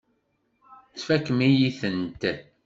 [0.95, 2.23] Tfakem-iyi-tent.